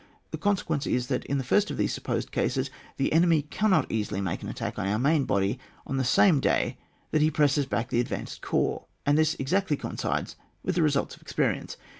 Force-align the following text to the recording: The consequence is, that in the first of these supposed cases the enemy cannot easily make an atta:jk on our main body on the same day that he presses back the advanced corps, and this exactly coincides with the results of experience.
The 0.31 0.37
consequence 0.39 0.87
is, 0.87 1.09
that 1.09 1.23
in 1.25 1.37
the 1.37 1.43
first 1.43 1.69
of 1.69 1.77
these 1.77 1.93
supposed 1.93 2.31
cases 2.31 2.71
the 2.97 3.13
enemy 3.13 3.43
cannot 3.43 3.85
easily 3.91 4.19
make 4.19 4.41
an 4.41 4.49
atta:jk 4.49 4.79
on 4.79 4.87
our 4.87 4.97
main 4.97 5.25
body 5.25 5.59
on 5.85 5.97
the 5.97 6.03
same 6.03 6.39
day 6.39 6.79
that 7.11 7.21
he 7.21 7.29
presses 7.29 7.67
back 7.67 7.89
the 7.91 7.99
advanced 8.01 8.41
corps, 8.41 8.87
and 9.05 9.15
this 9.15 9.35
exactly 9.37 9.77
coincides 9.77 10.37
with 10.63 10.73
the 10.73 10.81
results 10.81 11.13
of 11.15 11.21
experience. 11.21 11.77